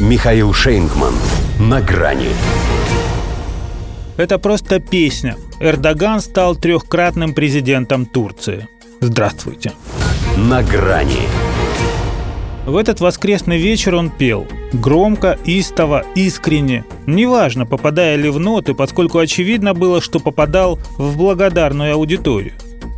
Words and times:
Михаил 0.00 0.52
Шейнгман. 0.52 1.14
На 1.58 1.80
грани. 1.80 2.28
Это 4.18 4.38
просто 4.38 4.78
песня. 4.78 5.36
Эрдоган 5.58 6.20
стал 6.20 6.54
трехкратным 6.54 7.32
президентом 7.32 8.04
Турции. 8.04 8.68
Здравствуйте. 9.00 9.72
На 10.36 10.62
грани. 10.62 11.22
В 12.66 12.76
этот 12.76 13.00
воскресный 13.00 13.56
вечер 13.56 13.94
он 13.94 14.10
пел. 14.10 14.46
Громко, 14.74 15.38
истово, 15.46 16.04
искренне. 16.14 16.84
Неважно, 17.06 17.64
попадая 17.64 18.16
ли 18.16 18.28
в 18.28 18.38
ноты, 18.38 18.74
поскольку 18.74 19.16
очевидно 19.16 19.72
было, 19.72 20.02
что 20.02 20.20
попадал 20.20 20.78
в 20.98 21.16
благодарную 21.16 21.94
аудиторию. 21.94 22.52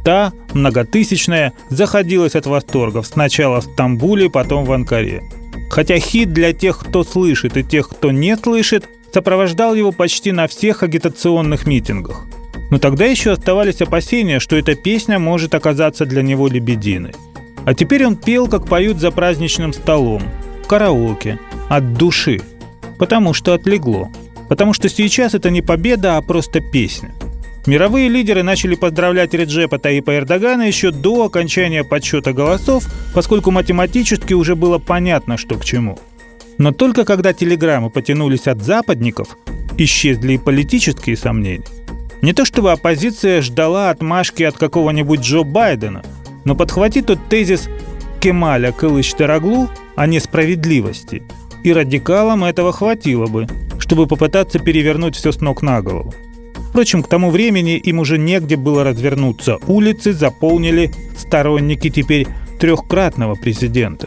Та, 0.04 0.32
многотысячная, 0.52 1.52
заходилась 1.68 2.34
от 2.34 2.46
восторгов 2.46 3.06
сначала 3.06 3.60
в 3.60 3.64
Стамбуле, 3.64 4.28
потом 4.28 4.64
в 4.64 4.72
Анкаре. 4.72 5.22
Хотя 5.70 5.98
хит 5.98 6.32
для 6.32 6.52
тех, 6.52 6.78
кто 6.78 7.04
слышит 7.04 7.56
и 7.56 7.62
тех, 7.62 7.88
кто 7.88 8.10
не 8.10 8.36
слышит, 8.36 8.88
сопровождал 9.12 9.74
его 9.74 9.92
почти 9.92 10.32
на 10.32 10.46
всех 10.46 10.82
агитационных 10.82 11.66
митингах. 11.66 12.26
Но 12.70 12.78
тогда 12.78 13.06
еще 13.06 13.32
оставались 13.32 13.80
опасения, 13.80 14.40
что 14.40 14.56
эта 14.56 14.74
песня 14.74 15.18
может 15.18 15.54
оказаться 15.54 16.04
для 16.04 16.22
него 16.22 16.48
лебединой. 16.48 17.14
А 17.64 17.74
теперь 17.74 18.06
он 18.06 18.16
пел, 18.16 18.48
как 18.48 18.66
поют 18.66 18.98
за 18.98 19.10
праздничным 19.10 19.72
столом, 19.72 20.22
в 20.64 20.66
караоке, 20.66 21.38
от 21.68 21.94
души. 21.94 22.40
Потому 22.98 23.32
что 23.34 23.54
отлегло. 23.54 24.10
Потому 24.48 24.72
что 24.72 24.88
сейчас 24.88 25.34
это 25.34 25.50
не 25.50 25.62
победа, 25.62 26.16
а 26.16 26.22
просто 26.22 26.60
песня. 26.60 27.12
Мировые 27.68 28.08
лидеры 28.08 28.42
начали 28.42 28.76
поздравлять 28.76 29.34
Реджепа 29.34 29.78
Таипа 29.78 30.16
Эрдогана 30.16 30.62
еще 30.62 30.90
до 30.90 31.26
окончания 31.26 31.84
подсчета 31.84 32.32
голосов, 32.32 32.84
поскольку 33.14 33.50
математически 33.50 34.32
уже 34.32 34.56
было 34.56 34.78
понятно, 34.78 35.36
что 35.36 35.56
к 35.58 35.66
чему. 35.66 35.98
Но 36.56 36.72
только 36.72 37.04
когда 37.04 37.34
телеграммы 37.34 37.90
потянулись 37.90 38.46
от 38.46 38.62
западников, 38.62 39.36
исчезли 39.76 40.32
и 40.32 40.38
политические 40.38 41.18
сомнения. 41.18 41.66
Не 42.22 42.32
то 42.32 42.46
чтобы 42.46 42.72
оппозиция 42.72 43.42
ждала 43.42 43.90
отмашки 43.90 44.44
от 44.44 44.56
какого-нибудь 44.56 45.20
Джо 45.20 45.42
Байдена, 45.42 46.02
но 46.46 46.54
подхвати 46.54 47.02
тот 47.02 47.18
тезис 47.28 47.68
Кемаля 48.18 48.72
Кылыч-Тараглу 48.72 49.68
о 49.94 50.06
несправедливости, 50.06 51.22
и 51.64 51.74
радикалам 51.74 52.44
этого 52.44 52.72
хватило 52.72 53.26
бы, 53.26 53.46
чтобы 53.78 54.06
попытаться 54.06 54.58
перевернуть 54.58 55.16
все 55.16 55.32
с 55.32 55.42
ног 55.42 55.60
на 55.60 55.82
голову. 55.82 56.14
Впрочем, 56.78 57.02
к 57.02 57.08
тому 57.08 57.30
времени 57.30 57.76
им 57.76 57.98
уже 57.98 58.18
негде 58.18 58.54
было 58.54 58.84
развернуться. 58.84 59.58
Улицы 59.66 60.12
заполнили 60.12 60.92
сторонники 61.16 61.90
теперь 61.90 62.28
трехкратного 62.60 63.34
президента. 63.34 64.06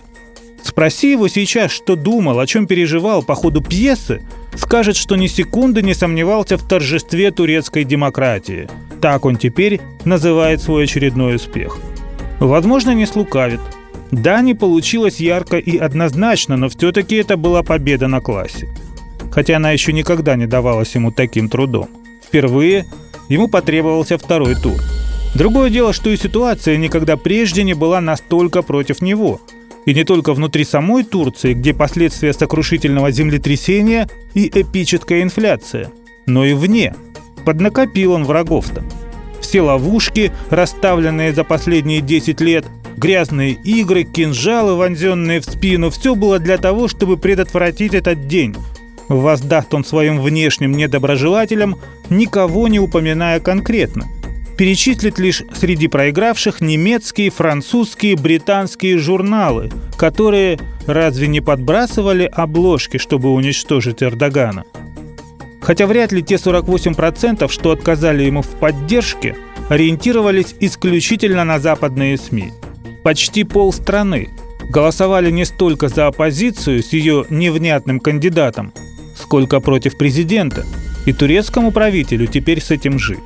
Спроси 0.63 1.11
его 1.11 1.27
сейчас, 1.27 1.71
что 1.71 1.97
думал, 1.97 2.39
о 2.39 2.47
чем 2.47 2.67
переживал 2.67 3.23
по 3.23 3.35
ходу 3.35 3.59
пьесы, 3.61 4.21
скажет, 4.55 4.95
что 4.95 5.17
ни 5.17 5.27
секунды 5.27 5.81
не 5.81 5.93
сомневался 5.93 6.55
в 6.55 6.65
торжестве 6.65 7.31
турецкой 7.31 7.83
демократии. 7.83 8.69
Так 9.01 9.25
он 9.25 9.35
теперь 9.35 9.81
называет 10.05 10.61
свой 10.61 10.85
очередной 10.85 11.35
успех. 11.35 11.77
Возможно, 12.39 12.91
не 12.91 13.05
слукавит. 13.05 13.59
Да, 14.11 14.39
не 14.39 14.53
получилось 14.53 15.19
ярко 15.19 15.57
и 15.57 15.75
однозначно, 15.75 16.55
но 16.55 16.69
все-таки 16.69 17.17
это 17.17 17.35
была 17.35 17.63
победа 17.63 18.07
на 18.07 18.21
классе. 18.21 18.69
Хотя 19.29 19.57
она 19.57 19.71
еще 19.71 19.91
никогда 19.91 20.37
не 20.37 20.45
давалась 20.45 20.95
ему 20.95 21.11
таким 21.11 21.49
трудом. 21.49 21.89
Впервые 22.31 22.85
ему 23.27 23.49
потребовался 23.49 24.17
второй 24.17 24.55
тур. 24.55 24.79
Другое 25.35 25.69
дело, 25.69 25.91
что 25.91 26.09
и 26.09 26.15
ситуация 26.15 26.77
никогда 26.77 27.17
прежде 27.17 27.63
не 27.63 27.73
была 27.73 27.99
настолько 27.99 28.61
против 28.61 29.01
него. 29.01 29.41
И 29.85 29.93
не 29.93 30.05
только 30.05 30.33
внутри 30.33 30.63
самой 30.63 31.03
Турции, 31.03 31.53
где 31.53 31.73
последствия 31.73 32.31
сокрушительного 32.31 33.11
землетрясения 33.11 34.07
и 34.33 34.47
эпическая 34.47 35.23
инфляция, 35.23 35.91
но 36.25 36.45
и 36.45 36.53
вне. 36.53 36.95
Поднакопил 37.43 38.13
он 38.13 38.23
врагов-то. 38.23 38.81
Все 39.41 39.59
ловушки, 39.59 40.31
расставленные 40.49 41.33
за 41.33 41.43
последние 41.43 41.99
10 41.99 42.39
лет, 42.39 42.65
грязные 42.95 43.51
игры, 43.51 44.03
кинжалы, 44.03 44.75
вонзенные 44.75 45.41
в 45.41 45.45
спину– 45.45 45.89
все 45.89 46.15
было 46.15 46.39
для 46.39 46.57
того, 46.57 46.87
чтобы 46.87 47.17
предотвратить 47.17 47.93
этот 47.93 48.27
день– 48.27 48.55
Воздаст 49.11 49.73
он 49.73 49.83
своим 49.83 50.21
внешним 50.21 50.71
недоброжелателям, 50.71 51.77
никого 52.09 52.69
не 52.69 52.79
упоминая 52.79 53.41
конкретно. 53.41 54.07
Перечислит 54.57 55.19
лишь 55.19 55.43
среди 55.53 55.89
проигравших 55.89 56.61
немецкие, 56.61 57.29
французские, 57.29 58.15
британские 58.15 58.97
журналы, 58.97 59.69
которые 59.97 60.59
разве 60.87 61.27
не 61.27 61.41
подбрасывали 61.41 62.23
обложки, 62.23 62.97
чтобы 62.97 63.33
уничтожить 63.33 64.01
Эрдогана? 64.01 64.63
Хотя 65.59 65.87
вряд 65.87 66.13
ли 66.13 66.23
те 66.23 66.35
48%, 66.35 67.51
что 67.51 67.71
отказали 67.71 68.23
ему 68.23 68.41
в 68.41 68.49
поддержке, 68.49 69.35
ориентировались 69.67 70.55
исключительно 70.61 71.43
на 71.43 71.59
западные 71.59 72.17
СМИ. 72.17 72.53
Почти 73.03 73.43
полстраны 73.43 74.29
голосовали 74.69 75.31
не 75.31 75.43
столько 75.43 75.89
за 75.89 76.07
оппозицию 76.07 76.81
с 76.81 76.93
ее 76.93 77.25
невнятным 77.29 77.99
кандидатом, 77.99 78.71
сколько 79.31 79.61
против 79.61 79.97
президента, 79.97 80.65
и 81.05 81.13
турецкому 81.13 81.71
правителю 81.71 82.27
теперь 82.27 82.59
с 82.59 82.69
этим 82.69 82.99
жить. 82.99 83.19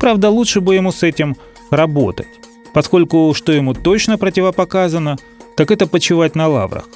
Правда, 0.00 0.28
лучше 0.28 0.60
бы 0.60 0.74
ему 0.74 0.90
с 0.90 1.04
этим 1.04 1.36
работать, 1.70 2.26
поскольку 2.72 3.32
что 3.36 3.52
ему 3.52 3.72
точно 3.72 4.18
противопоказано, 4.18 5.16
так 5.56 5.70
это 5.70 5.86
почивать 5.86 6.34
на 6.34 6.48
лаврах. 6.48 6.88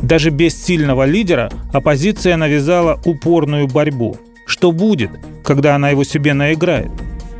Даже 0.00 0.30
без 0.30 0.54
сильного 0.54 1.04
лидера 1.06 1.50
оппозиция 1.72 2.36
навязала 2.36 3.00
упорную 3.04 3.66
борьбу. 3.66 4.16
Что 4.46 4.70
будет, 4.70 5.10
когда 5.42 5.74
она 5.74 5.90
его 5.90 6.04
себе 6.04 6.34
наиграет? 6.34 6.92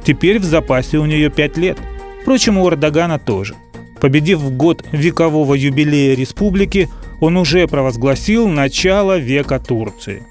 Теперь 0.05 0.41
в 0.41 0.45
запасе 0.45 0.99
у 0.99 1.07
нее 1.07 1.31
пять 1.31 1.57
лет. 1.57 1.79
Впрочем, 2.23 2.59
у 2.59 2.69
Эрдогана 2.69 3.21
тоже. 3.21 3.55
Победив 4.01 4.41
в 4.41 4.51
год 4.57 4.85
векового 4.91 5.55
юбилея 5.55 6.17
республики, 6.17 6.89
он 7.21 7.37
уже 7.37 7.69
провозгласил 7.69 8.49
начало 8.49 9.19
века 9.19 9.61
Турции. 9.61 10.25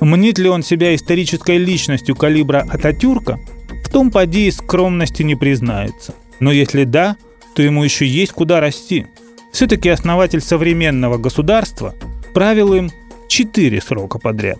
Мнит 0.00 0.38
ли 0.38 0.48
он 0.48 0.62
себя 0.62 0.94
исторической 0.94 1.56
личностью 1.56 2.14
калибра 2.14 2.66
Ататюрка? 2.68 3.38
В 3.84 3.88
том 3.88 4.10
поди 4.10 4.48
и 4.48 4.50
скромности 4.50 5.22
не 5.22 5.36
признается. 5.36 6.14
Но 6.38 6.52
если 6.52 6.84
да, 6.84 7.16
то 7.54 7.62
ему 7.62 7.82
еще 7.82 8.06
есть 8.06 8.32
куда 8.32 8.60
расти. 8.60 9.06
Все-таки 9.52 9.88
основатель 9.88 10.42
современного 10.42 11.16
государства 11.16 11.94
правил 12.34 12.74
им 12.74 12.90
четыре 13.28 13.80
срока 13.80 14.18
подряд. 14.18 14.58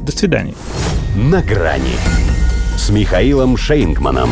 До 0.00 0.10
свидания. 0.10 0.54
На 1.14 1.40
грани 1.40 1.96
с 2.76 2.90
Михаилом 2.90 3.56
Шейнгманом. 3.56 4.30